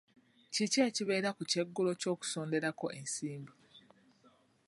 [0.53, 3.53] Kiki ekibeera ku kyeggulo ky'okusonderako ensimbi?